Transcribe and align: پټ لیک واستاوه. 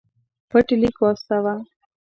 پټ 0.49 0.67
لیک 0.81 0.95
واستاوه. 1.01 1.55